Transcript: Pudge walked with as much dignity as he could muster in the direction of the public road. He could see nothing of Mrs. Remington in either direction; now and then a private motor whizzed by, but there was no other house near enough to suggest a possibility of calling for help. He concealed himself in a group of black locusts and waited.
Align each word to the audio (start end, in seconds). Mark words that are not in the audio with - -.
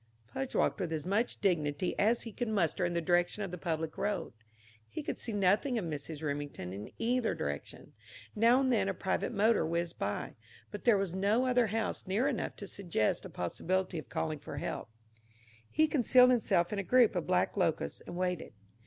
Pudge 0.29 0.55
walked 0.55 0.79
with 0.79 0.91
as 0.91 1.05
much 1.05 1.39
dignity 1.41 1.93
as 1.99 2.23
he 2.23 2.31
could 2.31 2.47
muster 2.47 2.83
in 2.85 2.93
the 2.93 3.03
direction 3.03 3.43
of 3.43 3.51
the 3.51 3.57
public 3.59 3.99
road. 3.99 4.33
He 4.89 5.03
could 5.03 5.19
see 5.19 5.31
nothing 5.31 5.77
of 5.77 5.85
Mrs. 5.85 6.23
Remington 6.23 6.73
in 6.73 6.91
either 6.97 7.35
direction; 7.35 7.93
now 8.35 8.61
and 8.61 8.73
then 8.73 8.89
a 8.89 8.95
private 8.95 9.31
motor 9.31 9.63
whizzed 9.63 9.99
by, 9.99 10.33
but 10.71 10.85
there 10.85 10.97
was 10.97 11.13
no 11.13 11.45
other 11.45 11.67
house 11.67 12.07
near 12.07 12.27
enough 12.27 12.55
to 12.55 12.65
suggest 12.65 13.25
a 13.25 13.29
possibility 13.29 13.99
of 13.99 14.09
calling 14.09 14.39
for 14.39 14.57
help. 14.57 14.89
He 15.69 15.85
concealed 15.87 16.31
himself 16.31 16.73
in 16.73 16.79
a 16.79 16.83
group 16.83 17.15
of 17.15 17.27
black 17.27 17.55
locusts 17.55 18.01
and 18.07 18.17
waited. 18.17 18.53